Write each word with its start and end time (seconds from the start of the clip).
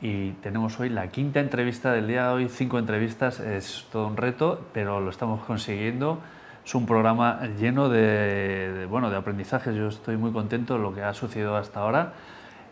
y 0.00 0.32
tenemos 0.42 0.78
hoy 0.80 0.88
la 0.88 1.08
quinta 1.08 1.40
entrevista 1.40 1.92
del 1.92 2.06
día 2.08 2.28
de 2.28 2.32
hoy, 2.32 2.48
cinco 2.48 2.78
entrevistas, 2.78 3.40
es 3.40 3.86
todo 3.90 4.06
un 4.06 4.16
reto, 4.16 4.60
pero 4.72 5.00
lo 5.00 5.10
estamos 5.10 5.44
consiguiendo. 5.44 6.20
Es 6.64 6.74
un 6.74 6.86
programa 6.86 7.40
lleno 7.58 7.88
de, 7.88 8.86
bueno, 8.88 9.10
de 9.10 9.16
aprendizajes, 9.16 9.74
yo 9.74 9.88
estoy 9.88 10.16
muy 10.16 10.32
contento 10.32 10.74
de 10.74 10.80
lo 10.80 10.94
que 10.94 11.02
ha 11.02 11.12
sucedido 11.14 11.56
hasta 11.56 11.80
ahora. 11.80 12.14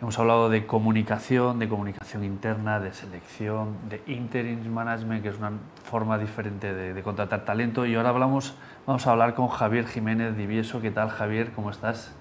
Hemos 0.00 0.18
hablado 0.18 0.48
de 0.48 0.66
comunicación, 0.66 1.58
de 1.58 1.68
comunicación 1.68 2.24
interna, 2.24 2.80
de 2.80 2.92
selección, 2.92 3.88
de 3.88 4.02
interim 4.06 4.66
management, 4.68 5.22
que 5.22 5.28
es 5.28 5.38
una 5.38 5.52
forma 5.84 6.18
diferente 6.18 6.74
de, 6.74 6.92
de 6.92 7.02
contratar 7.02 7.44
talento. 7.44 7.86
Y 7.86 7.94
ahora 7.94 8.08
hablamos, 8.08 8.56
vamos 8.86 9.06
a 9.06 9.12
hablar 9.12 9.34
con 9.34 9.48
Javier 9.48 9.86
Jiménez 9.86 10.36
Divieso. 10.36 10.80
¿Qué 10.80 10.90
tal, 10.90 11.08
Javier? 11.10 11.52
¿Cómo 11.52 11.70
estás? 11.70 12.16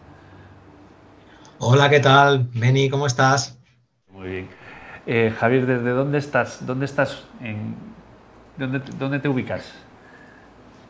Hola, 1.59 1.89
¿qué 1.89 1.99
tal? 2.01 2.49
Meni, 2.53 2.89
¿cómo 2.89 3.07
estás? 3.07 3.57
Muy 4.07 4.29
bien. 4.29 4.60
Eh, 5.07 5.33
Javier, 5.37 5.65
¿desde 5.65 5.89
dónde 5.89 6.19
estás? 6.19 6.65
¿Dónde 6.65 6.85
estás? 6.85 7.23
En, 7.41 7.75
¿dónde, 8.57 8.81
¿Dónde 8.99 9.19
te 9.19 9.27
ubicas? 9.27 9.73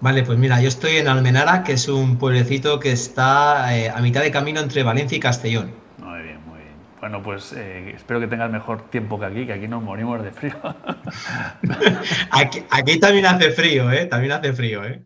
Vale, 0.01 0.23
pues 0.23 0.37
mira, 0.37 0.59
yo 0.59 0.67
estoy 0.67 0.97
en 0.97 1.07
Almenara, 1.07 1.63
que 1.63 1.73
es 1.73 1.87
un 1.87 2.17
pueblecito 2.17 2.79
que 2.79 2.91
está 2.91 3.77
eh, 3.77 3.89
a 3.89 4.01
mitad 4.01 4.21
de 4.21 4.31
camino 4.31 4.59
entre 4.59 4.81
Valencia 4.83 5.15
y 5.15 5.19
Castellón. 5.19 5.71
Muy 5.99 6.23
bien, 6.23 6.39
muy 6.47 6.57
bien. 6.57 6.73
Bueno, 6.99 7.21
pues 7.21 7.53
eh, 7.53 7.93
espero 7.95 8.19
que 8.19 8.27
tengas 8.27 8.51
mejor 8.51 8.89
tiempo 8.89 9.19
que 9.19 9.25
aquí, 9.27 9.45
que 9.45 9.53
aquí 9.53 9.67
nos 9.67 9.83
morimos 9.83 10.23
de 10.23 10.31
frío. 10.31 10.55
aquí, 12.31 12.63
aquí, 12.71 12.99
también 12.99 13.27
hace 13.27 13.51
frío, 13.51 13.91
¿eh? 13.91 14.07
También 14.07 14.33
hace 14.33 14.53
frío, 14.53 14.83
¿eh? 14.83 15.03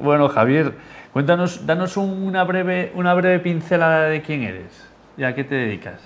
Bueno, 0.00 0.28
Javier, 0.30 0.72
cuéntanos, 1.12 1.66
danos 1.66 1.98
una 1.98 2.44
breve, 2.44 2.92
una 2.94 3.12
breve 3.12 3.40
pincelada 3.40 4.04
de 4.04 4.22
quién 4.22 4.42
eres 4.42 4.88
y 5.18 5.24
a 5.24 5.34
qué 5.34 5.44
te 5.44 5.54
dedicas. 5.54 6.00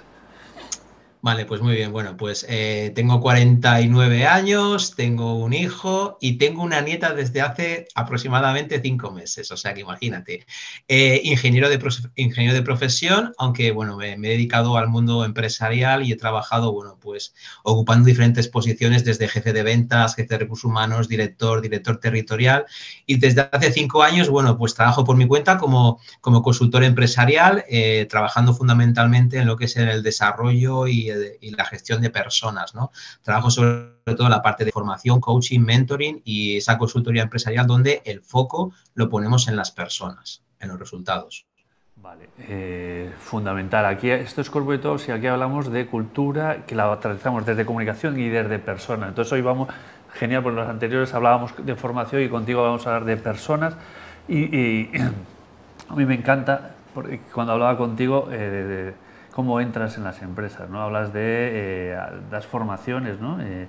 Vale, 1.23 1.45
pues 1.45 1.61
muy 1.61 1.75
bien. 1.75 1.93
Bueno, 1.93 2.17
pues 2.17 2.47
eh, 2.49 2.93
tengo 2.95 3.21
49 3.21 4.27
años, 4.27 4.97
tengo 4.97 5.35
un 5.35 5.53
hijo 5.53 6.17
y 6.19 6.39
tengo 6.39 6.63
una 6.63 6.81
nieta 6.81 7.13
desde 7.13 7.43
hace 7.43 7.89
aproximadamente 7.95 8.81
cinco 8.81 9.11
meses. 9.11 9.51
O 9.53 9.57
sea 9.59 9.75
que 9.75 9.81
imagínate. 9.81 10.47
Eh, 10.89 11.21
ingeniero, 11.25 11.69
de 11.69 11.79
ingeniero 12.17 12.55
de 12.55 12.63
profesión, 12.63 13.35
aunque 13.37 13.71
bueno, 13.71 13.99
me, 13.99 14.15
he 14.15 14.17
dedicado 14.17 14.79
al 14.79 14.89
mundo 14.89 15.27
empresarial 15.27 16.05
y 16.05 16.13
he 16.13 16.17
trabajado, 16.17 16.73
bueno, 16.73 16.97
pues 16.99 17.35
ocupando 17.65 18.07
diferentes 18.07 18.49
posiciones 18.49 19.05
desde 19.05 19.29
jefe 19.29 19.53
de 19.53 19.63
ventas, 19.63 20.15
jefe 20.15 20.35
de 20.35 20.39
recursos 20.39 20.65
humanos, 20.65 21.07
director, 21.07 21.61
director 21.61 21.99
territorial. 21.99 22.65
Y 23.05 23.19
desde 23.19 23.43
hace 23.53 23.73
cinco 23.73 24.03
años, 24.03 24.31
bueno, 24.31 24.57
pues 24.57 24.75
trabajo 24.75 25.05
por 25.05 25.17
mi 25.19 25.27
cuenta 25.27 25.59
como, 25.59 26.01
como 26.23 26.43
consultor 26.43 26.83
empresarial, 26.83 27.63
eh, 27.69 28.07
trabajando 28.09 28.55
fundamentalmente 28.55 29.37
en 29.37 29.47
lo 29.47 29.59
que 29.59 29.67
es 29.67 29.77
el 29.77 30.03
desarrollo 30.03 30.87
y 30.87 31.10
y 31.41 31.51
la 31.51 31.65
gestión 31.65 32.01
de 32.01 32.11
personas, 32.11 32.75
¿no? 32.75 32.91
Trabajo 33.23 33.51
sobre 33.51 33.93
todo 34.17 34.29
la 34.29 34.43
parte 34.43 34.65
de 34.65 34.73
formación, 34.73 35.21
coaching, 35.21 35.61
mentoring 35.61 36.23
y 36.25 36.57
esa 36.57 36.79
consultoría 36.79 37.23
empresarial 37.23 37.67
donde 37.67 38.03
el 38.05 38.23
foco 38.23 38.73
lo 38.95 39.09
ponemos 39.09 39.49
en 39.49 39.57
las 39.57 39.71
personas, 39.71 40.43
en 40.59 40.69
los 40.69 40.79
resultados. 40.79 41.47
Vale, 42.03 42.31
eh, 42.39 43.13
fundamental. 43.19 43.85
Aquí 43.85 44.11
esto 44.11 44.41
es 44.41 44.49
Corporate 44.49 44.83
Talks 44.83 45.09
y 45.09 45.13
aquí 45.13 45.27
hablamos 45.27 45.71
de 45.71 45.87
cultura 45.87 46.65
que 46.65 46.75
la 46.75 46.99
tratamos 46.99 47.45
desde 47.45 47.67
comunicación 47.67 48.19
y 48.19 48.31
desde 48.31 48.59
personas. 48.59 49.11
Entonces 49.11 49.31
hoy 49.33 49.43
vamos, 49.43 49.69
genial, 50.15 50.43
por 50.43 50.55
los 50.55 50.67
anteriores 50.67 51.13
hablábamos 51.13 51.53
de 51.59 51.77
formación 51.77 52.23
y 52.23 52.31
contigo 52.31 52.63
vamos 52.63 52.87
a 52.87 52.97
hablar 52.97 53.05
de 53.05 53.17
personas 53.19 53.75
y, 54.29 54.89
a 55.89 55.95
mí 55.95 56.07
me 56.07 56.15
encanta, 56.15 56.75
porque 56.95 57.21
cuando 57.35 57.53
hablaba 57.53 57.77
contigo, 57.77 58.29
eh, 58.31 58.39
de, 58.39 58.95
cómo 59.33 59.61
entras 59.61 59.97
en 59.97 60.05
las 60.05 60.23
empresas, 60.23 60.69
¿no? 60.71 60.81
Hablas 60.81 61.13
de 61.13 61.93
eh, 61.93 62.41
formaciones, 62.49 63.21
¿no? 63.21 63.41
Eh, 63.41 63.69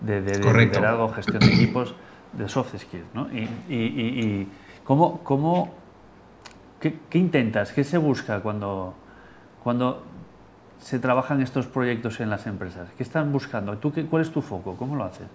de, 0.00 0.20
de, 0.20 0.38
liderazgo, 0.38 1.08
gestión 1.10 1.40
de 1.40 1.46
equipos, 1.46 1.94
de 2.32 2.48
soft 2.48 2.76
skills, 2.76 3.06
¿no? 3.14 3.28
Y, 3.32 4.48
cómo, 4.84 5.20
cómo 5.22 5.74
qué, 6.80 6.98
intentas, 7.12 7.72
qué 7.72 7.84
se 7.84 7.98
busca 7.98 8.40
cuando, 8.40 8.94
cuando 9.62 10.02
se 10.80 10.98
trabajan 10.98 11.40
estos 11.40 11.66
proyectos 11.66 12.20
en 12.20 12.30
las 12.30 12.46
empresas? 12.46 12.88
¿Qué 12.96 13.02
están 13.02 13.32
buscando? 13.32 13.78
¿Tú 13.78 13.92
qué, 13.92 14.06
¿Cuál 14.06 14.22
es 14.22 14.32
tu 14.32 14.42
foco? 14.42 14.76
¿Cómo 14.76 14.96
lo 14.96 15.04
haces? 15.04 15.26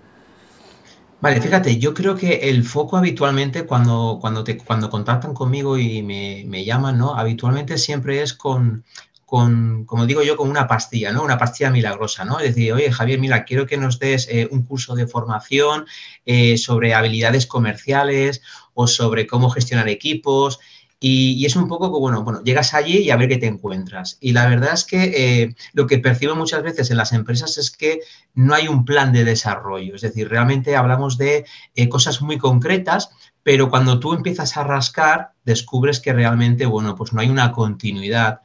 Vale, 1.19 1.41
fíjate, 1.41 1.79
yo 1.79 1.95
creo 1.95 2.15
que 2.15 2.49
el 2.49 2.63
foco 2.63 2.95
habitualmente 2.95 3.65
cuando, 3.65 4.19
cuando, 4.21 4.43
te, 4.43 4.57
cuando 4.57 4.89
contactan 4.89 5.33
conmigo 5.33 5.77
y 5.77 6.03
me, 6.03 6.43
me 6.47 6.63
llaman, 6.63 6.97
¿no? 6.99 7.15
Habitualmente 7.15 7.79
siempre 7.79 8.21
es 8.21 8.33
con, 8.33 8.83
con, 9.27 9.83
como 9.83 10.05
digo 10.05 10.23
yo, 10.23 10.37
con 10.37 10.49
una 10.49 10.69
pastilla, 10.69 11.11
¿no? 11.11 11.21
Una 11.21 11.37
pastilla 11.37 11.69
milagrosa, 11.69 12.23
¿no? 12.23 12.39
Es 12.39 12.55
decir, 12.55 12.71
oye, 12.71 12.89
Javier, 12.93 13.19
mira, 13.19 13.43
quiero 13.43 13.65
que 13.67 13.75
nos 13.75 13.99
des 13.99 14.25
eh, 14.31 14.47
un 14.51 14.63
curso 14.63 14.95
de 14.95 15.05
formación 15.05 15.85
eh, 16.25 16.57
sobre 16.57 16.93
habilidades 16.93 17.45
comerciales 17.45 18.41
o 18.73 18.87
sobre 18.87 19.27
cómo 19.27 19.49
gestionar 19.49 19.89
equipos. 19.89 20.59
Y, 21.01 21.45
es 21.45 21.57
un 21.57 21.67
poco 21.67 21.91
que, 21.91 21.99
bueno, 21.99 22.23
bueno, 22.23 22.41
llegas 22.41 22.73
allí 22.73 22.99
y 22.99 23.09
a 23.09 23.17
ver 23.17 23.27
qué 23.27 23.35
te 23.35 23.47
encuentras. 23.47 24.17
Y 24.21 24.31
la 24.31 24.47
verdad 24.47 24.73
es 24.73 24.85
que 24.85 25.03
eh, 25.43 25.55
lo 25.73 25.87
que 25.87 25.99
percibo 25.99 26.33
muchas 26.33 26.63
veces 26.63 26.89
en 26.89 26.95
las 26.95 27.11
empresas 27.11 27.57
es 27.57 27.69
que 27.69 27.99
no 28.33 28.53
hay 28.55 28.69
un 28.69 28.85
plan 28.85 29.11
de 29.11 29.25
desarrollo. 29.25 29.95
Es 29.95 30.03
decir, 30.03 30.29
realmente 30.29 30.77
hablamos 30.77 31.17
de 31.17 31.43
cosas 31.89 32.21
muy 32.21 32.37
concretas, 32.37 33.09
pero 33.43 33.69
cuando 33.69 33.99
tú 33.99 34.13
empiezas 34.13 34.55
a 34.55 34.63
rascar, 34.63 35.33
descubres 35.43 35.99
que 35.99 36.13
realmente, 36.13 36.65
bueno, 36.65 36.95
pues 36.95 37.11
no 37.11 37.19
hay 37.19 37.29
una 37.29 37.51
continuidad 37.51 38.39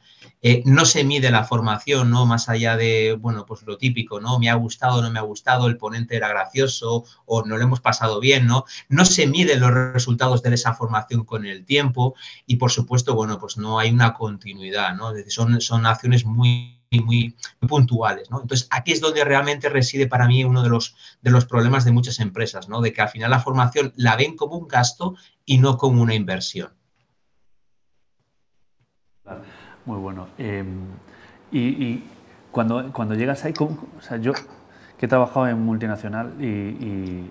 eh, 0.45 0.61
no 0.65 0.83
se 0.83 1.05
mide 1.05 1.31
la 1.31 1.45
formación, 1.45 2.09
¿no? 2.11 2.25
Más 2.25 2.49
allá 2.49 2.75
de, 2.75 3.17
bueno, 3.19 3.45
pues 3.45 3.63
lo 3.63 3.77
típico, 3.77 4.19
¿no? 4.19 4.39
Me 4.39 4.49
ha 4.49 4.55
gustado, 4.55 5.01
no 5.01 5.09
me 5.09 5.17
ha 5.17 5.23
gustado, 5.23 5.67
el 5.67 5.77
ponente 5.77 6.17
era 6.17 6.27
gracioso 6.27 7.05
o 7.25 7.45
no 7.45 7.55
lo 7.57 7.63
hemos 7.63 7.79
pasado 7.79 8.19
bien, 8.19 8.45
¿no? 8.45 8.65
No 8.89 9.05
se 9.05 9.25
miden 9.25 9.61
los 9.61 9.71
resultados 9.71 10.43
de 10.43 10.53
esa 10.53 10.73
formación 10.73 11.23
con 11.23 11.45
el 11.45 11.63
tiempo 11.65 12.15
y, 12.45 12.57
por 12.57 12.71
supuesto, 12.71 13.15
bueno, 13.15 13.39
pues 13.39 13.55
no 13.55 13.79
hay 13.79 13.91
una 13.91 14.13
continuidad, 14.13 14.95
¿no? 14.95 15.13
son, 15.29 15.61
son 15.61 15.85
acciones 15.85 16.25
muy 16.25 16.83
muy, 16.99 17.35
puntuales, 17.67 18.29
¿no? 18.29 18.41
Entonces, 18.41 18.67
aquí 18.69 18.91
es 18.91 19.01
donde 19.01 19.23
realmente 19.23 19.69
reside 19.69 20.07
para 20.07 20.27
mí 20.27 20.43
uno 20.43 20.61
de 20.61 20.69
los, 20.69 20.95
de 21.21 21.31
los 21.31 21.45
problemas 21.45 21.85
de 21.85 21.91
muchas 21.91 22.19
empresas, 22.19 22.69
¿no? 22.69 22.81
De 22.81 22.93
que 22.93 23.01
al 23.01 23.09
final 23.09 23.31
la 23.31 23.39
formación 23.39 23.93
la 23.95 24.15
ven 24.15 24.35
como 24.35 24.57
un 24.57 24.67
gasto 24.67 25.15
y 25.45 25.57
no 25.57 25.77
como 25.77 26.01
una 26.01 26.13
inversión. 26.13 26.71
Muy 29.85 29.97
bueno. 29.97 30.27
Em, 30.37 30.67
y, 31.51 32.03
cuando, 32.51 32.91
cuando 32.91 33.15
llegas 33.15 33.43
ahí, 33.45 33.53
o 33.59 34.01
sea, 34.01 34.17
yo 34.17 34.33
que 34.97 35.05
he 35.05 35.09
trabajado 35.09 35.47
en 35.47 35.59
multinacional 35.59 36.33
y, 36.39 37.29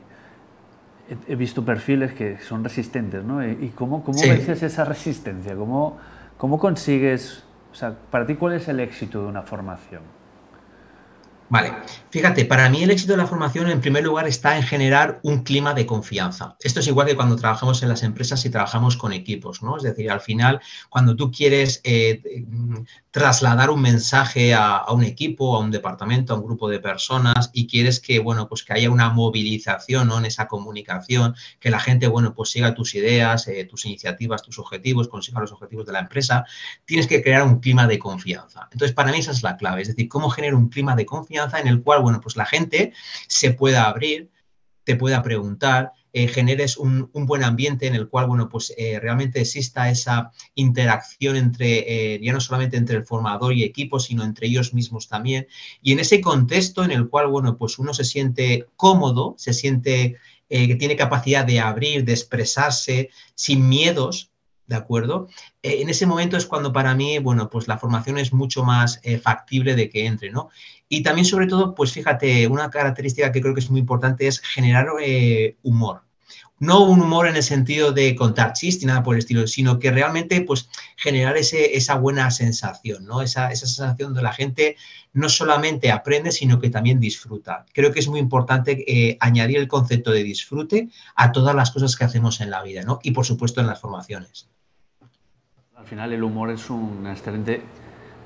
he, 1.28 1.36
visto 1.36 1.64
perfiles 1.64 2.12
que 2.12 2.38
son 2.38 2.62
resistentes, 2.62 3.24
¿no? 3.24 3.44
¿Y 3.46 3.72
cómo, 3.74 4.04
cómo 4.04 4.20
vences 4.20 4.62
esa 4.62 4.84
resistencia? 4.84 5.54
¿Cómo, 5.56 5.98
¿Cómo 6.36 6.58
consigues, 6.58 7.44
o 7.70 7.74
sea, 7.74 7.94
para 8.10 8.26
ti 8.26 8.34
cuál 8.34 8.54
es 8.54 8.69
el 8.69 8.80
éxito 8.80 9.22
de 9.22 9.28
una 9.28 9.42
formación? 9.42 10.02
Vale, 11.52 11.74
fíjate, 12.08 12.46
para 12.46 12.70
mí 12.70 12.82
el 12.82 12.90
éxito 12.90 13.12
de 13.12 13.18
la 13.18 13.26
formación 13.26 13.68
en 13.68 13.82
primer 13.82 14.02
lugar 14.02 14.26
está 14.26 14.56
en 14.56 14.62
generar 14.62 15.20
un 15.22 15.42
clima 15.42 15.74
de 15.74 15.84
confianza. 15.84 16.56
Esto 16.60 16.80
es 16.80 16.86
igual 16.86 17.08
que 17.08 17.14
cuando 17.14 17.36
trabajamos 17.36 17.82
en 17.82 17.90
las 17.90 18.02
empresas 18.02 18.42
y 18.46 18.48
trabajamos 18.48 18.96
con 18.96 19.12
equipos, 19.12 19.62
¿no? 19.62 19.76
Es 19.76 19.82
decir, 19.82 20.10
al 20.10 20.22
final, 20.22 20.62
cuando 20.88 21.14
tú 21.14 21.30
quieres 21.30 21.82
eh, 21.84 22.22
trasladar 23.10 23.68
un 23.68 23.82
mensaje 23.82 24.54
a, 24.54 24.86
un 24.92 25.04
equipo, 25.04 25.54
a 25.54 25.58
un 25.58 25.70
departamento, 25.70 26.32
a 26.32 26.38
un 26.38 26.46
grupo 26.46 26.70
de 26.70 26.80
personas 26.80 27.50
y 27.52 27.66
quieres 27.66 28.00
que, 28.00 28.19
bueno, 28.19 28.48
pues 28.48 28.62
que 28.62 28.72
haya 28.72 28.90
una 28.90 29.10
movilización 29.10 30.10
en 30.10 30.24
esa 30.24 30.48
comunicación, 30.48 31.34
que 31.60 31.69
la 31.69 31.80
gente, 31.80 32.06
bueno, 32.06 32.32
pues 32.34 32.48
siga 32.48 32.72
tus 32.72 32.94
ideas, 32.94 33.46
eh, 33.46 33.66
tus 33.66 33.84
iniciativas, 33.84 34.42
tus 34.42 34.58
objetivos, 34.58 35.06
consiga 35.06 35.38
los 35.38 35.52
objetivos 35.52 35.84
de 35.84 35.92
la 35.92 36.00
empresa, 36.00 36.46
tienes 36.86 37.06
que 37.06 37.22
crear 37.22 37.42
un 37.42 37.60
clima 37.60 37.86
de 37.86 37.98
confianza. 37.98 38.70
Entonces, 38.72 38.94
para 38.94 39.12
mí 39.12 39.19
esa 39.19 39.32
es 39.32 39.42
la 39.42 39.58
clave, 39.58 39.82
es 39.82 39.88
decir, 39.88 40.08
cómo 40.08 40.30
generar 40.30 40.54
un 40.54 40.70
clima 40.70 40.96
de 40.96 41.04
confianza 41.04 41.41
en 41.60 41.69
el 41.69 41.82
cual, 41.82 42.02
bueno, 42.02 42.20
pues 42.20 42.37
la 42.37 42.46
gente 42.46 42.93
se 43.26 43.52
pueda 43.52 43.84
abrir, 43.84 44.31
te 44.84 44.96
pueda 44.96 45.22
preguntar, 45.22 45.93
eh, 46.14 46.28
generes 46.28 46.76
un, 46.76 47.11
buen 47.14 47.43
ambiente 47.43 47.87
en 47.87 47.94
el 47.94 48.08
cual, 48.08 48.26
bueno, 48.26 48.49
pues 48.49 48.75
eh, 48.76 48.99
realmente 49.00 49.40
exista 49.40 49.88
esa 49.88 50.31
interacción 50.55 51.37
entre, 51.37 52.14
eh, 52.14 52.20
ya 52.22 52.32
no 52.34 52.40
solamente 52.40 52.76
entre 52.76 52.96
el 52.96 53.05
formador 53.06 53.55
y 53.55 53.62
equipo, 53.62 53.99
sino 53.99 54.22
entre 54.22 54.49
ellos 54.49 54.75
mismos 54.75 55.08
también. 55.08 55.46
Y 55.81 55.93
en 55.93 56.00
ese 56.00 56.20
contexto 56.20 56.84
en 56.84 56.90
el 56.90 57.08
cual, 57.08 57.28
bueno, 57.28 57.56
pues 57.56 57.78
uno 57.78 57.94
se 57.94 58.05
siente 58.05 58.66
cómodo, 58.76 59.34
se 59.38 59.55
siente 59.55 60.16
que 60.49 60.75
tiene 60.75 60.96
capacidad 60.96 61.46
de 61.46 61.61
abrir, 61.61 62.05
de 62.05 62.12
expresarse 62.12 63.08
sin 63.34 63.70
miedos, 63.70 64.31
¿de 64.72 64.78
acuerdo? 64.78 65.28
en 65.62 65.88
ese 65.88 66.06
momento 66.06 66.36
es 66.36 66.46
cuando 66.46 66.72
para 66.72 66.94
mí, 66.94 67.19
bueno, 67.19 67.48
pues 67.48 67.69
la 67.69 67.78
formación 67.78 68.19
es 68.19 68.32
mucho 68.32 68.64
más 68.64 69.00
factible 69.22 69.76
de 69.76 69.88
que 69.88 70.06
entre, 70.06 70.30
¿no? 70.30 70.48
Y 70.88 71.02
también, 71.02 71.24
sobre 71.24 71.46
todo, 71.46 71.74
pues 71.74 71.92
fíjate, 71.92 72.46
una 72.46 72.69
característica 72.70 73.32
que 73.32 73.40
creo 73.40 73.54
que 73.54 73.60
es 73.60 73.70
muy 73.70 73.80
importante 73.80 74.26
es 74.26 74.40
generar 74.40 74.88
humor. 75.62 76.02
no 76.58 76.84
un 76.84 77.00
humor 77.00 77.26
en 77.26 77.36
el 77.36 77.42
sentido 77.42 77.92
de 77.92 78.14
contar 78.14 78.52
chistes 78.52 78.84
y 78.84 78.86
nada 78.86 79.02
por 79.02 79.14
el 79.14 79.20
estilo, 79.20 79.46
sino 79.46 79.78
que 79.78 79.90
realmente 79.90 80.42
pues 80.42 80.69
generar 80.96 81.36
ese, 81.36 81.76
esa 81.76 81.96
buena 81.96 82.30
sensación, 82.30 83.04
¿no? 83.04 83.22
Esa, 83.22 83.50
esa 83.50 83.66
sensación 83.66 84.10
donde 84.10 84.22
la 84.22 84.32
gente 84.32 84.76
no 85.12 85.28
solamente 85.28 85.90
aprende, 85.90 86.30
sino 86.30 86.60
que 86.60 86.70
también 86.70 87.00
disfruta. 87.00 87.64
Creo 87.72 87.90
que 87.92 88.00
es 88.00 88.08
muy 88.08 88.20
importante 88.20 88.84
eh, 88.86 89.16
añadir 89.20 89.58
el 89.58 89.68
concepto 89.68 90.10
de 90.12 90.22
disfrute 90.22 90.88
a 91.16 91.32
todas 91.32 91.54
las 91.54 91.70
cosas 91.70 91.96
que 91.96 92.04
hacemos 92.04 92.40
en 92.40 92.50
la 92.50 92.62
vida, 92.62 92.82
¿no? 92.82 93.00
Y 93.02 93.10
por 93.12 93.26
supuesto 93.26 93.60
en 93.60 93.66
las 93.66 93.80
formaciones. 93.80 94.48
Al 95.82 95.88
final 95.88 96.12
el 96.12 96.23
humor 96.23 96.49
es 96.50 96.70
una 96.70 97.11
excelente 97.11 97.61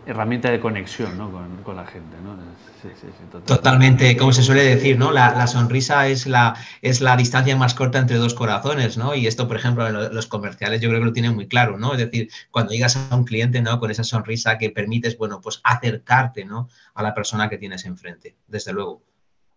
herramienta 0.05 0.51
de 0.51 0.61
conexión 0.61 1.17
¿no? 1.17 1.33
con, 1.65 1.75
la 1.75 1.87
gente. 1.87 2.15
¿no? 2.23 2.37
Sí, 2.83 2.91
sí, 3.01 3.07
totalmente. 3.47 4.15
como 4.19 4.35
se 4.35 4.43
suele 4.43 4.63
decir, 4.63 4.99
¿no? 4.99 5.11
La, 5.11 5.35
la, 5.35 5.47
sonrisa 5.47 6.07
es 6.07 6.27
la, 6.27 6.55
es 6.83 7.01
la 7.01 7.17
distancia 7.17 7.57
más 7.57 7.73
corta 7.73 7.99
entre 7.99 8.19
dos 8.19 8.35
corazones, 8.35 8.99
¿no? 8.99 9.15
Y 9.15 9.27
esto, 9.27 9.49
por 9.49 9.57
ejemplo, 9.57 9.89
en 9.89 10.15
los 10.15 10.27
comerciales 10.27 10.83
yo 10.83 10.91
creo 10.91 11.01
que 11.01 11.07
lo 11.07 11.13
tienen 11.15 11.35
muy 11.35 11.49
claro, 11.49 11.79
¿no? 11.79 11.93
Es 11.93 11.99
decir, 11.99 12.29
cuando 12.51 12.73
llegas 12.73 12.99
a 13.11 13.17
un 13.17 13.25
cliente, 13.25 13.63
¿no? 13.63 13.81
Con 13.81 13.91
esa 13.91 14.05
sonrisa 14.05 14.59
que 14.59 14.69
permites, 14.69 15.17
bueno, 15.17 15.41
pues 15.41 15.63
acercarte, 15.65 16.45
¿no? 16.45 16.69
A 16.93 17.03
la 17.03 17.15
persona 17.15 17.49
que 17.49 17.57
tienes 17.57 17.87
enfrente, 17.87 18.37
desde 18.47 18.75
luego. 18.75 19.03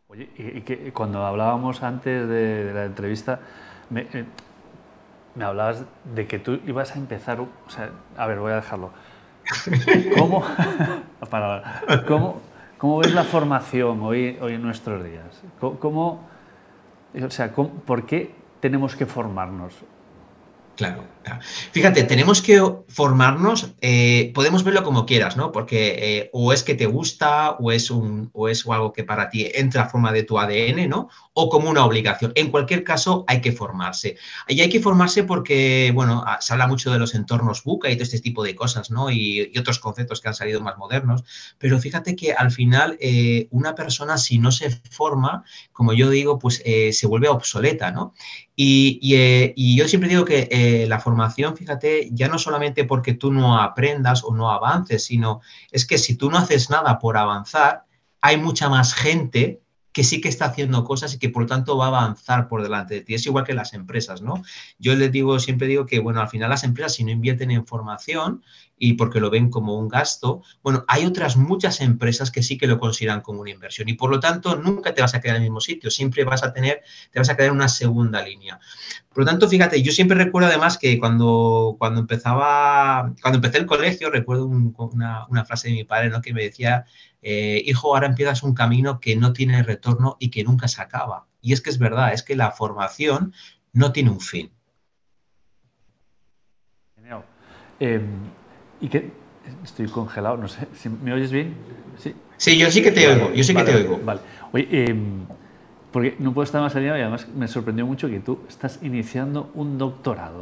Oye, 0.07 0.29
y, 0.37 0.61
que 0.61 0.93
cuando 0.93 1.25
hablábamos 1.25 1.83
antes 1.83 2.29
de, 2.29 2.71
la 2.73 2.85
entrevista, 2.85 3.41
me, 3.89 4.07
eh, 4.13 4.23
me 5.39 5.45
hablabas 5.45 5.85
de 6.13 6.27
que 6.27 6.37
tú 6.37 6.59
ibas 6.67 6.97
a 6.97 6.99
empezar, 6.99 7.39
o 7.39 7.47
sea, 7.69 7.91
a 8.17 8.27
ver, 8.27 8.39
voy 8.39 8.51
a 8.51 8.55
dejarlo 8.55 8.91
¿Cómo, 10.17 10.43
¿cómo, 12.07 12.41
cómo 12.77 12.97
ves 12.97 13.13
la 13.13 13.23
formación 13.23 14.01
hoy, 14.01 14.37
hoy 14.41 14.55
en 14.55 14.61
nuestros 14.61 15.01
días? 15.01 15.41
¿Cómo, 15.79 16.27
o 17.15 17.29
sea, 17.29 17.53
¿Por 17.53 18.05
qué 18.05 18.35
tenemos 18.59 18.97
que 18.97 19.05
formarnos? 19.05 19.75
Claro, 20.79 21.03
Fíjate, 21.71 22.03
tenemos 22.03 22.41
que 22.41 22.61
formarnos, 22.87 23.71
eh, 23.81 24.31
podemos 24.33 24.63
verlo 24.63 24.83
como 24.83 25.05
quieras, 25.05 25.37
¿no? 25.37 25.51
Porque 25.51 25.95
eh, 25.99 26.29
o 26.33 26.53
es 26.53 26.63
que 26.63 26.75
te 26.75 26.85
gusta 26.85 27.51
o 27.51 27.71
es, 27.71 27.91
un, 27.91 28.29
o 28.33 28.49
es 28.49 28.65
algo 28.67 28.93
que 28.93 29.03
para 29.03 29.29
ti 29.29 29.49
entra 29.53 29.83
a 29.83 29.89
forma 29.89 30.11
de 30.11 30.23
tu 30.23 30.39
ADN, 30.39 30.89
¿no? 30.89 31.09
O 31.33 31.49
como 31.49 31.69
una 31.69 31.85
obligación. 31.85 32.31
En 32.35 32.49
cualquier 32.51 32.83
caso, 32.83 33.23
hay 33.27 33.41
que 33.41 33.51
formarse. 33.51 34.17
Y 34.47 34.61
hay 34.61 34.69
que 34.69 34.79
formarse 34.79 35.23
porque, 35.23 35.91
bueno, 35.93 36.23
ah, 36.25 36.39
se 36.41 36.53
habla 36.53 36.67
mucho 36.67 36.91
de 36.91 36.99
los 36.99 37.15
entornos 37.15 37.63
buca 37.63 37.89
y 37.89 37.95
todo 37.95 38.03
este 38.03 38.19
tipo 38.19 38.43
de 38.43 38.55
cosas, 38.55 38.91
¿no? 38.91 39.09
Y, 39.11 39.51
otros 39.59 39.79
conceptos 39.79 40.21
que 40.21 40.29
han 40.29 40.33
salido 40.33 40.61
más 40.61 40.77
modernos. 40.77 41.23
Pero 41.57 41.79
fíjate 41.79 42.15
que 42.15 42.33
al 42.33 42.51
final 42.51 42.97
eh, 43.01 43.47
una 43.51 43.75
persona, 43.75 44.17
si 44.17 44.37
no 44.37 44.51
se 44.51 44.69
forma, 44.89 45.43
como 45.73 45.93
yo 45.93 46.09
digo, 46.09 46.39
pues 46.39 46.63
se 46.63 47.07
vuelve 47.07 47.27
obsoleta, 47.27 47.91
¿no? 47.91 48.13
Y, 48.55 48.99
y 49.01 49.77
yo 49.77 49.87
siempre 49.87 50.09
digo 50.09 50.25
que 50.25 50.47
la 50.87 50.99
formación 50.99 51.55
fíjate, 51.55 52.09
ya 52.11 52.27
no 52.27 52.37
solamente 52.37 52.83
porque 52.85 53.13
tú 53.13 53.31
no 53.31 53.59
aprendas 53.59 54.23
o 54.23 54.33
no 54.33 54.51
avances, 54.51 55.05
sino 55.05 55.41
es 55.71 55.85
que 55.85 55.97
si 55.97 56.15
tú 56.15 56.29
no 56.29 56.37
haces 56.37 56.69
nada 56.69 56.99
por 56.99 57.17
avanzar, 57.17 57.85
hay 58.21 58.37
mucha 58.37 58.69
más 58.69 58.93
gente 58.93 59.61
que 59.91 60.03
sí 60.03 60.21
que 60.21 60.29
está 60.29 60.45
haciendo 60.45 60.83
cosas 60.83 61.13
y 61.13 61.19
que 61.19 61.29
por 61.29 61.43
lo 61.43 61.47
tanto 61.47 61.77
va 61.77 61.85
a 61.85 61.87
avanzar 61.87 62.47
por 62.47 62.61
delante 62.61 62.93
de 62.95 63.01
ti. 63.01 63.15
Es 63.15 63.25
igual 63.25 63.43
que 63.43 63.53
las 63.53 63.73
empresas, 63.73 64.21
¿no? 64.21 64.43
Yo 64.77 64.95
les 64.95 65.11
digo, 65.11 65.39
siempre 65.39 65.67
digo 65.67 65.85
que, 65.85 65.99
bueno, 65.99 66.21
al 66.21 66.29
final 66.29 66.49
las 66.49 66.63
empresas 66.63 66.93
si 66.93 67.03
no 67.03 67.11
invierten 67.11 67.51
en 67.51 67.65
formación 67.65 68.43
y 68.77 68.93
porque 68.93 69.19
lo 69.19 69.29
ven 69.29 69.49
como 69.49 69.77
un 69.77 69.89
gasto, 69.89 70.41
bueno, 70.63 70.85
hay 70.87 71.05
otras 71.05 71.35
muchas 71.37 71.81
empresas 71.81 72.31
que 72.31 72.43
sí 72.43 72.57
que 72.57 72.67
lo 72.67 72.79
consideran 72.79 73.21
como 73.21 73.41
una 73.41 73.49
inversión 73.49 73.89
y 73.89 73.93
por 73.93 74.09
lo 74.11 74.19
tanto 74.19 74.55
nunca 74.55 74.93
te 74.93 75.01
vas 75.01 75.15
a 75.15 75.21
quedar 75.21 75.35
en 75.35 75.43
el 75.43 75.49
mismo 75.49 75.59
sitio, 75.59 75.89
siempre 75.89 76.23
vas 76.23 76.43
a 76.43 76.53
tener, 76.53 76.81
te 77.11 77.19
vas 77.19 77.29
a 77.29 77.35
quedar 77.35 77.49
en 77.49 77.55
una 77.55 77.67
segunda 77.67 78.21
línea. 78.21 78.59
Por 79.09 79.23
lo 79.23 79.25
tanto, 79.25 79.49
fíjate, 79.49 79.81
yo 79.81 79.91
siempre 79.91 80.17
recuerdo 80.17 80.49
además 80.49 80.77
que 80.77 80.99
cuando, 80.99 81.75
cuando 81.79 81.99
empezaba, 82.01 83.13
cuando 83.21 83.37
empecé 83.37 83.57
el 83.57 83.65
colegio, 83.65 84.11
recuerdo 84.11 84.45
una, 84.45 85.25
una, 85.27 85.45
frase 85.45 85.69
de 85.69 85.73
mi 85.73 85.83
padre, 85.83 86.09
¿no? 86.09 86.21
Que 86.21 86.33
me 86.33 86.43
decía, 86.43 86.85
eh, 87.21 87.61
hijo, 87.65 87.93
ahora 87.93 88.07
empiezas 88.07 88.43
un 88.43 88.53
camino 88.53 88.99
que 88.99 89.15
no 89.15 89.33
tiene 89.33 89.63
retorno 89.63 90.15
y 90.19 90.29
que 90.29 90.43
nunca 90.43 90.67
se 90.67 90.81
acaba. 90.81 91.27
Y 91.41 91.53
es 91.53 91.61
que 91.61 91.71
es 91.71 91.79
verdad, 91.79 92.13
es 92.13 92.23
que 92.23 92.35
la 92.35 92.51
formación 92.51 93.33
no 93.73 93.91
tiene 93.91 94.11
un 94.11 94.21
fin. 94.21 94.51
Eh, 97.79 98.01
¿Y 98.81 98.89
qué? 98.89 99.09
Estoy 99.63 99.87
congelado, 99.87 100.37
no 100.37 100.47
sé. 100.47 100.67
¿Me 101.01 101.13
oyes 101.13 101.31
bien? 101.31 101.55
Sí, 101.97 102.13
sí 102.37 102.57
yo 102.57 102.69
sí 102.69 102.81
que 102.81 102.91
te 102.91 103.07
oigo. 103.07 103.33
Yo 103.33 103.43
sí 103.43 103.55
que 103.55 103.63
te 103.63 103.75
oigo. 103.75 103.99
Vale. 104.03 104.21
Oye, 104.51 104.67
em, 104.71 105.25
porque 105.91 106.15
no 106.19 106.33
puedo 106.33 106.43
estar 106.43 106.61
más 106.61 106.75
allá 106.75 106.97
y 106.97 107.01
además 107.01 107.27
me 107.35 107.47
sorprendió 107.47 107.85
mucho 107.85 108.09
que 108.09 108.19
tú 108.19 108.39
estás 108.47 108.79
iniciando 108.81 109.51
un 109.55 109.77
doctorado. 109.77 110.41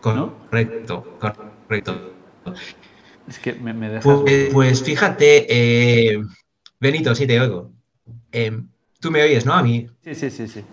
Correcto, 0.00 1.18
correcto. 1.18 2.12
Es 3.28 3.38
que 3.38 3.52
me, 3.54 3.74
me 3.74 3.88
dejas... 3.90 4.04
Pues, 4.04 4.50
pues 4.52 4.82
fíjate, 4.82 5.46
eh, 5.48 6.22
Benito, 6.80 7.14
sí 7.14 7.26
te 7.26 7.40
oigo. 7.40 7.70
Em, 8.32 8.68
tú 9.00 9.10
me 9.10 9.22
oyes, 9.22 9.44
¿no? 9.44 9.52
A 9.52 9.62
mí. 9.62 9.88
Sí, 10.02 10.14
sí, 10.14 10.30
sí, 10.30 10.48
sí. 10.48 10.64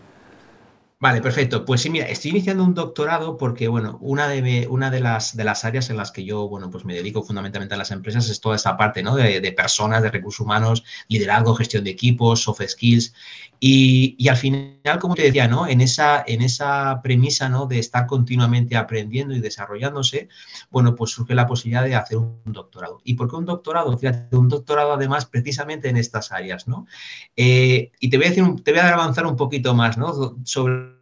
Vale, 1.06 1.22
perfecto. 1.22 1.66
Pues 1.66 1.82
sí, 1.82 1.92
mira, 1.92 2.08
estoy 2.08 2.32
iniciando 2.32 2.64
un 2.64 2.74
doctorado 2.74 3.38
porque, 3.38 3.68
bueno, 3.68 4.00
una 4.02 4.28
de, 4.28 4.66
una 4.68 4.90
de, 4.90 5.02
las, 5.02 5.38
de 5.38 5.44
las 5.44 5.64
áreas 5.64 5.92
en 5.92 5.98
las 5.98 6.12
que 6.12 6.26
yo, 6.26 6.50
bueno, 6.50 6.72
pues 6.72 6.84
me 6.84 6.96
dedico 6.96 7.22
fundamentalmente 7.22 7.76
a 7.76 7.78
las 7.78 7.92
empresas 7.92 8.28
es 8.28 8.42
toda 8.42 8.56
esta 8.56 8.76
parte, 8.76 9.04
¿no? 9.04 9.16
De, 9.16 9.52
personas, 9.52 10.02
de 10.02 10.10
recursos 10.10 10.40
humanos, 10.40 10.84
liderazgo, 11.08 11.54
gestión 11.54 11.84
de 11.84 11.92
equipos, 11.92 12.42
soft 12.42 12.64
skills. 12.68 13.14
Y, 13.60 14.16
y, 14.18 14.30
al 14.30 14.38
final, 14.38 14.98
como 15.00 15.14
te 15.14 15.22
decía, 15.22 15.48
¿no? 15.48 15.68
En 15.68 15.80
esa, 15.80 16.24
en 16.26 16.42
esa 16.42 17.02
premisa, 17.04 17.50
¿no? 17.50 17.68
De 17.68 17.78
estar 17.78 18.08
continuamente 18.08 18.76
aprendiendo 18.76 19.36
y 19.36 19.42
desarrollándose, 19.42 20.28
bueno, 20.72 20.96
pues 20.96 21.12
surge 21.12 21.36
la 21.36 21.46
posibilidad 21.46 21.86
de 21.86 21.94
hacer 21.94 22.18
un 22.18 22.42
doctorado. 22.46 23.00
¿Y 23.04 23.14
por 23.14 23.30
qué 23.30 23.36
un 23.36 23.46
doctorado? 23.46 23.96
Fíjate, 23.96 24.36
un 24.36 24.50
doctorado 24.50 24.94
además 24.94 25.28
precisamente 25.28 25.88
en 25.88 25.98
estas 25.98 26.32
áreas, 26.32 26.68
¿no? 26.68 26.88
Eh, 27.36 27.92
y 28.00 28.10
te 28.10 28.18
voy 28.18 28.26
a 28.26 28.30
decir, 28.30 28.44
te 28.64 28.72
voy 28.72 28.80
a 28.80 28.92
avanzar 28.92 29.28
un 29.28 29.36
poquito 29.36 29.76
más, 29.76 30.00
¿no? 30.00 30.36
Sobre 30.44 30.95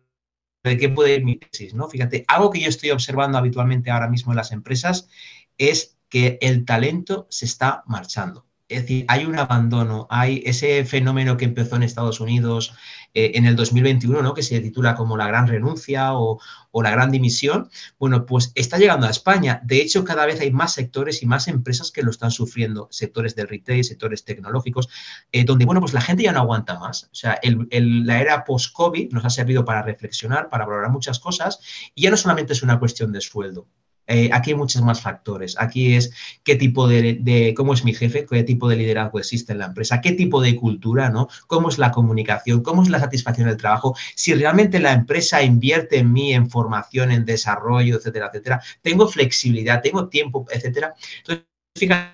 de 0.63 0.77
qué 0.77 0.89
puede 0.89 1.15
ir 1.15 1.25
mi 1.25 1.38
tesis, 1.38 1.74
¿no? 1.74 1.89
Fíjate, 1.89 2.24
algo 2.27 2.50
que 2.50 2.62
yo 2.62 2.69
estoy 2.69 2.92
observando 2.92 3.38
habitualmente 3.38 3.92
ahora 3.92 4.07
mismo 4.07 4.31
en 4.31 4.38
las 4.38 4.51
empresas 4.51 5.10
es 5.57 5.98
que 6.10 6.38
el 6.42 6.65
talento 6.65 7.27
se 7.30 7.45
está 7.45 7.83
marchando. 7.86 8.45
Es 8.74 8.81
decir, 8.81 9.06
hay 9.08 9.25
un 9.25 9.38
abandono, 9.38 10.08
hay 10.10 10.42
ese 10.46 10.84
fenómeno 10.86 11.38
que 11.38 11.46
empezó 11.46 11.75
en 11.75 11.84
Estados 11.84 12.20
Unidos 12.20 12.74
eh, 13.14 13.34
en 13.36 13.46
el 13.46 13.56
2021, 13.56 14.24
¿no? 14.24 14.34
que 14.34 14.42
se 14.42 14.60
titula 14.60 14.96
como 14.96 15.16
la 15.18 15.28
gran 15.28 15.48
renuncia 15.48 16.14
o, 16.14 16.40
la 16.81 16.90
gran 16.90 17.12
dimisión, 17.12 17.70
bueno, 18.00 18.25
pues 18.25 18.52
está 18.56 18.80
llegando 18.80 19.06
a 19.06 19.12
España. 19.12 19.62
De 19.64 19.80
hecho, 19.80 20.04
cada 20.04 20.25
vez 20.25 20.42
hay 20.42 20.52
más 20.52 20.74
sectores 20.74 21.22
y 21.22 21.28
más 21.28 21.48
empresas 21.48 21.92
que 21.92 22.02
lo 22.02 22.10
están 22.10 22.31
sufriendo, 22.31 22.88
sectores 22.92 23.36
del 23.36 23.48
retail, 23.48 23.84
sectores 23.84 24.25
tecnológicos, 24.25 24.90
eh, 25.31 25.44
donde, 25.44 25.66
bueno, 25.66 25.81
pues 25.81 25.94
la 25.94 26.02
gente 26.02 26.24
ya 26.24 26.31
no 26.31 26.40
aguanta 26.40 26.80
más. 26.80 27.03
O 27.12 27.15
sea, 27.15 27.39
la 27.44 28.20
era 28.20 28.44
post-COVID 28.44 29.12
nos 29.12 29.24
ha 29.24 29.30
servido 29.30 29.63
para 29.63 29.84
reflexionar, 29.84 30.50
para 30.50 30.65
valorar 30.65 30.89
muchas 30.89 31.20
cosas 31.20 31.60
y 31.94 32.01
ya 32.01 32.10
no 32.10 32.18
solamente 32.18 32.53
es 32.53 32.63
una 32.63 32.80
cuestión 32.80 33.12
de 33.12 33.22
sueldo, 33.22 33.68
eh, 34.07 34.29
aquí 34.33 34.51
hay 34.51 34.57
muchos 34.57 34.81
más 34.81 35.01
factores. 35.01 35.55
Aquí 35.60 35.95
es 35.95 36.12
qué 36.43 36.55
tipo 36.55 36.88
de, 36.88 37.53
cómo 37.55 37.74
es 37.74 37.83
mi 37.83 37.93
jefe, 37.93 38.25
qué 38.25 38.43
tipo 38.43 38.67
de 38.69 38.75
liderazgo 38.75 39.19
existe 39.19 39.53
en 39.53 39.60
la 39.60 39.65
empresa, 39.65 40.01
qué 40.01 40.13
tipo 40.13 40.41
de 40.41 40.55
cultura, 40.55 41.10
¿no? 41.10 41.27
Cómo 41.48 41.69
es 41.69 41.77
la 41.77 41.91
comunicación, 41.91 42.62
cómo 42.63 42.83
es 42.83 42.89
la 42.89 43.00
satisfacción 43.00 43.48
del 43.48 43.57
trabajo, 43.57 43.95
si 44.15 44.33
realmente 44.33 44.79
la 44.79 44.93
empresa 44.93 45.41
invierte 45.43 46.00
en 46.00 46.12
mí, 46.12 46.33
en 46.33 46.50
formación, 46.50 47.12
en 47.12 47.25
desarrollo, 47.25 47.98
etcétera, 47.98 48.27
etcétera. 48.27 48.62
Tengo 48.81 49.07
flexibilidad, 49.07 49.81
tengo 49.81 50.10
tiempo, 50.10 50.45
etcétera. 50.51 50.93
Entonces, 51.19 51.45
fíjate 51.77 52.13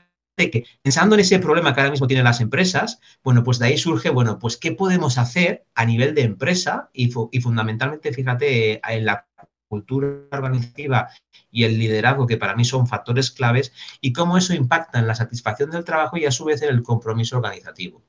que 0.51 0.65
pensando 0.81 1.15
en 1.15 1.22
ese 1.22 1.39
problema 1.39 1.74
que 1.74 1.81
ahora 1.81 1.91
mismo 1.91 2.08
tienen 2.08 2.24
las 2.24 2.39
empresas, 2.39 3.00
bueno, 3.24 3.43
pues 3.43 3.60
de 3.60 3.67
ahí 3.67 3.77
surge, 3.77 4.10
bueno, 4.10 4.39
pues 4.39 4.58
qué 4.58 4.72
podemos 4.72 5.17
hacer 5.17 5.65
a 5.75 5.86
nivel 5.86 6.15
de 6.15 6.22
empresa 6.22 6.89
y, 6.93 7.12
y 7.31 7.41
fundamentalmente, 7.41 8.13
fíjate, 8.13 8.79
en 8.88 9.05
la 9.05 9.28
cultura 9.70 10.08
organizativa 10.32 11.10
y 11.50 11.64
el 11.64 11.78
liderazgo, 11.78 12.28
que 12.28 12.38
para 12.38 12.56
mí 12.56 12.66
son 12.66 12.88
factores 12.88 13.32
claves, 13.32 13.72
y 14.02 14.12
cómo 14.12 14.38
eso 14.38 14.54
impacta 14.54 15.00
en 15.00 15.08
la 15.08 15.16
satisfacción 15.16 15.72
del 15.72 15.86
trabajo 15.86 16.18
y 16.18 16.26
a 16.26 16.32
su 16.32 16.44
vez 16.44 16.62
en 16.64 16.70
el 16.70 16.84
compromiso 16.84 17.38
organizativo. 17.38 18.02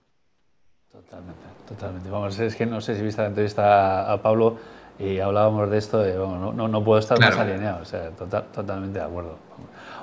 Totalmente, 0.90 1.42
totalmente. 1.68 2.10
Vamos, 2.10 2.38
es 2.38 2.56
que 2.56 2.66
no 2.66 2.80
sé 2.80 2.96
si 2.96 3.02
viste 3.02 3.22
la 3.22 3.28
entrevista 3.28 4.10
a 4.10 4.20
Pablo 4.20 4.58
y 4.98 5.18
hablábamos 5.18 5.70
de 5.70 5.78
esto, 5.78 5.98
de, 5.98 6.14
no, 6.14 6.52
no, 6.52 6.84
puedo 6.84 6.98
estar 6.98 7.18
más 7.20 7.36
alineado, 7.36 7.82
o 7.82 7.84
sea, 7.84 8.10
totalmente 8.10 8.98
de 8.98 9.04
acuerdo. 9.04 9.38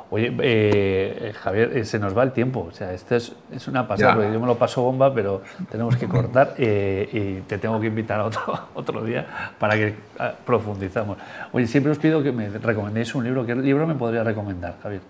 Oye, 0.09 0.33
eh, 0.41 1.33
Javier, 1.37 1.77
eh, 1.77 1.85
se 1.85 1.99
nos 1.99 2.17
va 2.17 2.23
el 2.23 2.31
tiempo. 2.31 2.67
O 2.69 2.71
sea, 2.71 2.93
esto 2.93 3.15
es, 3.15 3.33
es 3.51 3.67
una 3.67 3.87
pasada, 3.87 4.15
porque 4.15 4.31
yo 4.31 4.39
me 4.39 4.47
lo 4.47 4.57
paso 4.57 4.81
bomba, 4.81 5.13
pero 5.13 5.41
tenemos 5.69 5.97
que 5.97 6.07
cortar 6.07 6.55
eh, 6.57 7.09
y 7.11 7.41
te 7.41 7.57
tengo 7.57 7.79
que 7.79 7.87
invitar 7.87 8.21
a 8.21 8.25
otro, 8.25 8.41
otro 8.75 9.03
día 9.03 9.25
para 9.59 9.75
que 9.75 9.95
ah, 10.19 10.33
profundizamos. 10.45 11.17
Oye, 11.51 11.67
siempre 11.67 11.91
os 11.91 11.97
pido 11.97 12.23
que 12.23 12.31
me 12.31 12.49
recomendéis 12.49 13.13
un 13.15 13.25
libro. 13.25 13.45
¿Qué 13.45 13.55
libro 13.55 13.85
me 13.85 13.95
podría 13.95 14.23
recomendar, 14.23 14.75
Javier? 14.81 15.01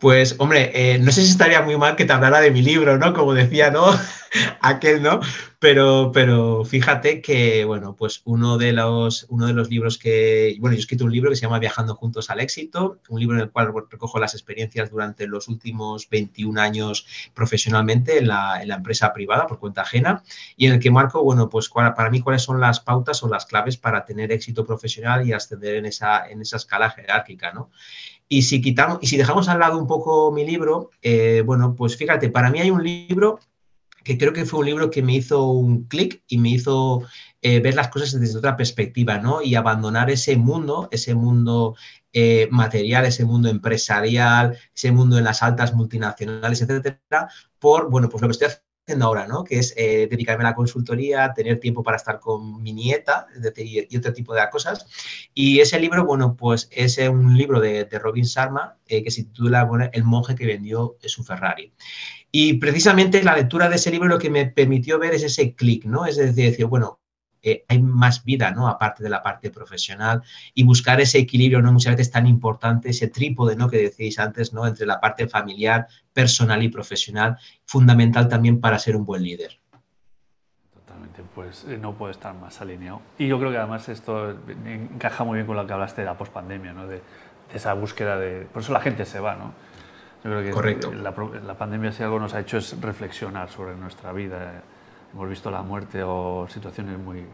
Pues, 0.00 0.36
hombre, 0.38 0.72
eh, 0.74 0.98
no 0.98 1.12
sé 1.12 1.22
si 1.22 1.30
estaría 1.30 1.60
muy 1.60 1.76
mal 1.76 1.94
que 1.94 2.06
te 2.06 2.12
hablara 2.14 2.40
de 2.40 2.50
mi 2.50 2.62
libro, 2.62 2.96
¿no? 2.96 3.12
Como 3.12 3.34
decía, 3.34 3.70
¿no? 3.70 3.84
Aquel, 4.62 5.02
¿no? 5.02 5.20
Pero, 5.58 6.10
pero 6.14 6.64
fíjate 6.64 7.20
que, 7.20 7.66
bueno, 7.66 7.94
pues 7.96 8.22
uno 8.24 8.56
de, 8.56 8.72
los, 8.72 9.26
uno 9.28 9.46
de 9.46 9.52
los 9.52 9.68
libros 9.68 9.98
que, 9.98 10.56
bueno, 10.58 10.72
yo 10.72 10.78
he 10.78 10.80
escrito 10.80 11.04
un 11.04 11.12
libro 11.12 11.28
que 11.28 11.36
se 11.36 11.42
llama 11.42 11.58
Viajando 11.58 11.96
Juntos 11.96 12.30
al 12.30 12.40
Éxito, 12.40 12.98
un 13.10 13.20
libro 13.20 13.36
en 13.36 13.42
el 13.42 13.50
cual 13.50 13.74
recojo 13.90 14.18
las 14.18 14.32
experiencias 14.32 14.90
durante 14.90 15.26
los 15.26 15.48
últimos 15.48 16.08
21 16.08 16.58
años 16.58 17.06
profesionalmente 17.34 18.16
en 18.16 18.28
la, 18.28 18.62
en 18.62 18.68
la 18.68 18.76
empresa 18.76 19.12
privada 19.12 19.46
por 19.46 19.58
cuenta 19.58 19.82
ajena 19.82 20.22
y 20.56 20.64
en 20.64 20.72
el 20.72 20.80
que 20.80 20.90
marco, 20.90 21.22
bueno, 21.22 21.50
pues 21.50 21.68
para 21.68 22.08
mí 22.08 22.22
cuáles 22.22 22.40
son 22.40 22.58
las 22.58 22.80
pautas 22.80 23.22
o 23.22 23.28
las 23.28 23.44
claves 23.44 23.76
para 23.76 24.06
tener 24.06 24.32
éxito 24.32 24.64
profesional 24.64 25.28
y 25.28 25.34
ascender 25.34 25.74
en 25.74 25.84
esa, 25.84 26.26
en 26.26 26.40
esa 26.40 26.56
escala 26.56 26.88
jerárquica, 26.88 27.52
¿no? 27.52 27.70
Y 28.32 28.42
si 28.42 28.62
quitamos, 28.62 28.98
y 29.02 29.08
si 29.08 29.16
dejamos 29.16 29.48
al 29.48 29.58
lado 29.58 29.76
un 29.76 29.88
poco 29.88 30.30
mi 30.30 30.46
libro, 30.46 30.90
eh, 31.02 31.42
bueno, 31.44 31.74
pues 31.74 31.96
fíjate, 31.96 32.30
para 32.30 32.48
mí 32.48 32.60
hay 32.60 32.70
un 32.70 32.84
libro 32.84 33.40
que 34.04 34.16
creo 34.16 34.32
que 34.32 34.46
fue 34.46 34.60
un 34.60 34.66
libro 34.66 34.88
que 34.88 35.02
me 35.02 35.16
hizo 35.16 35.50
un 35.50 35.88
clic 35.88 36.22
y 36.28 36.38
me 36.38 36.50
hizo 36.50 37.02
eh, 37.42 37.58
ver 37.58 37.74
las 37.74 37.88
cosas 37.88 38.20
desde 38.20 38.38
otra 38.38 38.56
perspectiva, 38.56 39.18
¿no? 39.18 39.42
Y 39.42 39.56
abandonar 39.56 40.10
ese 40.10 40.36
mundo, 40.36 40.88
ese 40.92 41.16
mundo 41.16 41.74
eh, 42.12 42.46
material, 42.52 43.04
ese 43.04 43.24
mundo 43.24 43.48
empresarial, 43.48 44.56
ese 44.72 44.92
mundo 44.92 45.18
en 45.18 45.24
las 45.24 45.42
altas 45.42 45.74
multinacionales, 45.74 46.62
etcétera, 46.62 47.28
por, 47.58 47.90
bueno, 47.90 48.08
pues 48.08 48.22
lo 48.22 48.28
que 48.28 48.32
estoy 48.32 48.48
haciendo 48.90 49.06
ahora, 49.06 49.26
¿no? 49.26 49.44
Que 49.44 49.58
es 49.58 49.72
eh, 49.76 50.08
dedicarme 50.10 50.44
a 50.44 50.48
la 50.48 50.54
consultoría, 50.54 51.32
tener 51.32 51.60
tiempo 51.60 51.82
para 51.82 51.96
estar 51.96 52.18
con 52.18 52.62
mi 52.62 52.72
nieta 52.72 53.26
y, 53.56 53.96
otro 53.96 54.12
tipo 54.12 54.34
de 54.34 54.40
cosas. 54.50 54.86
Y 55.34 55.60
ese 55.60 55.78
libro, 55.78 56.04
bueno, 56.04 56.36
pues 56.36 56.68
es 56.72 56.98
un 56.98 57.36
libro 57.36 57.60
de, 57.60 57.88
Robin 58.00 58.24
Sharma 58.24 58.76
eh, 58.86 59.02
que 59.02 59.10
se 59.10 59.24
titula 59.24 59.68
El 59.92 60.04
monje 60.04 60.34
que 60.34 60.46
vendió 60.46 60.96
su 61.04 61.22
Ferrari. 61.22 61.72
Y 62.32 62.54
precisamente 62.54 63.22
la 63.22 63.36
lectura 63.36 63.68
de 63.68 63.76
ese 63.76 63.90
libro 63.90 64.08
lo 64.08 64.18
que 64.18 64.30
me 64.30 64.46
permitió 64.46 64.98
ver 64.98 65.14
es 65.14 65.24
ese 65.24 65.54
clic, 65.54 65.84
¿no? 65.84 66.06
Es 66.06 66.16
decir, 66.16 66.66
bueno, 66.66 66.99
eh, 67.42 67.64
hay 67.68 67.80
más 67.80 68.24
vida, 68.24 68.50
¿no? 68.50 68.68
Aparte 68.68 69.02
de 69.02 69.08
la 69.08 69.22
parte 69.22 69.50
profesional 69.50 70.22
y 70.54 70.64
buscar 70.64 71.00
ese 71.00 71.18
equilibrio, 71.18 71.62
¿no? 71.62 71.72
Muchas 71.72 71.96
veces 71.96 72.10
tan 72.10 72.26
importante, 72.26 72.90
ese 72.90 73.08
trípode, 73.08 73.56
¿no? 73.56 73.68
Que 73.68 73.78
decíais 73.78 74.18
antes, 74.18 74.52
¿no? 74.52 74.66
Entre 74.66 74.86
la 74.86 75.00
parte 75.00 75.28
familiar, 75.28 75.86
personal 76.12 76.62
y 76.62 76.68
profesional, 76.68 77.38
fundamental 77.64 78.28
también 78.28 78.60
para 78.60 78.78
ser 78.78 78.96
un 78.96 79.04
buen 79.04 79.22
líder. 79.22 79.58
Totalmente, 80.74 81.22
pues 81.34 81.64
eh, 81.68 81.78
no 81.78 81.94
puede 81.94 82.12
estar 82.12 82.34
más 82.34 82.60
alineado. 82.60 83.00
Y 83.18 83.26
yo 83.26 83.38
creo 83.38 83.50
que 83.50 83.58
además 83.58 83.88
esto 83.88 84.36
encaja 84.66 85.24
muy 85.24 85.36
bien 85.36 85.46
con 85.46 85.56
lo 85.56 85.66
que 85.66 85.72
hablaste 85.72 86.02
de 86.02 86.06
la 86.06 86.18
pospandemia, 86.18 86.72
¿no? 86.72 86.86
De, 86.86 87.00
esa 87.54 87.74
búsqueda 87.74 88.16
de... 88.16 88.46
Por 88.52 88.62
eso 88.62 88.72
la 88.72 88.80
gente 88.80 89.04
se 89.04 89.18
va, 89.18 89.34
¿no? 89.34 89.52
Yo 90.22 90.30
creo 90.30 90.42
que 90.42 90.50
Correcto. 90.50 90.92
La, 90.92 91.12
la 91.44 91.54
pandemia 91.54 91.90
si 91.90 92.02
algo 92.02 92.20
nos 92.20 92.34
ha 92.34 92.40
hecho 92.40 92.58
es 92.58 92.80
reflexionar 92.80 93.50
sobre 93.50 93.74
nuestra 93.74 94.12
vida 94.12 94.62
hemos 95.12 95.28
visto 95.28 95.50
la 95.50 95.62
muerte 95.62 96.02
o 96.02 96.46
situaciones 96.48 96.98
muy 96.98 97.24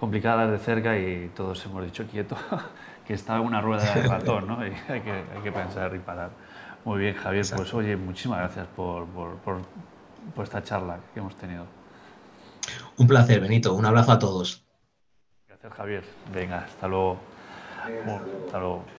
complicadas 0.00 0.50
de 0.50 0.58
cerca 0.58 0.98
y 0.98 1.30
todos 1.34 1.64
hemos 1.66 1.84
dicho 1.84 2.04
quieto, 2.06 2.36
que 3.06 3.14
está 3.14 3.40
una 3.40 3.60
rueda 3.60 3.94
de 3.94 4.02
ratón, 4.08 4.48
¿no? 4.48 4.66
Y 4.66 4.72
hay 4.88 5.00
que, 5.00 5.12
hay 5.12 5.42
que 5.42 5.52
pensar 5.52 5.94
y 5.94 5.98
parar. 5.98 6.30
Muy 6.84 6.98
bien, 6.98 7.14
Javier, 7.14 7.46
pues 7.54 7.72
oye, 7.74 7.96
muchísimas 7.96 8.40
gracias 8.40 8.66
por, 8.74 9.06
por, 9.06 9.36
por, 9.36 9.62
esta 10.42 10.62
charla 10.62 10.98
que 11.14 11.20
hemos 11.20 11.36
tenido. 11.36 11.66
Un 12.96 13.06
placer, 13.06 13.40
Benito. 13.40 13.74
Un 13.74 13.86
abrazo 13.86 14.12
a 14.12 14.18
todos. 14.18 14.64
Gracias, 15.46 15.72
Javier. 15.72 16.04
Venga, 16.32 16.64
hasta 16.64 16.88
luego. 16.88 17.18
Hasta 18.46 18.58
luego. 18.58 18.84